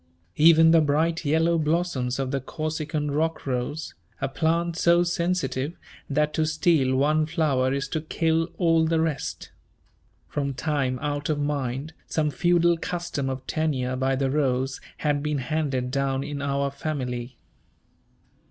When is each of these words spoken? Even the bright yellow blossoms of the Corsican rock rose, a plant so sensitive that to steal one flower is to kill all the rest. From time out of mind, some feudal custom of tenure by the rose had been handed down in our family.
Even 0.37 0.71
the 0.71 0.81
bright 0.81 1.25
yellow 1.25 1.59
blossoms 1.59 2.17
of 2.17 2.31
the 2.31 2.41
Corsican 2.41 3.11
rock 3.11 3.45
rose, 3.45 3.93
a 4.19 4.27
plant 4.27 4.75
so 4.75 5.03
sensitive 5.03 5.77
that 6.09 6.33
to 6.33 6.43
steal 6.43 6.95
one 6.95 7.27
flower 7.27 7.71
is 7.71 7.87
to 7.89 8.01
kill 8.01 8.49
all 8.57 8.83
the 8.87 8.99
rest. 8.99 9.51
From 10.27 10.55
time 10.55 10.97
out 11.03 11.29
of 11.29 11.39
mind, 11.39 11.93
some 12.07 12.31
feudal 12.31 12.77
custom 12.77 13.29
of 13.29 13.45
tenure 13.45 13.95
by 13.95 14.15
the 14.15 14.31
rose 14.31 14.81
had 14.97 15.21
been 15.21 15.37
handed 15.37 15.91
down 15.91 16.23
in 16.23 16.41
our 16.41 16.71
family. 16.71 17.37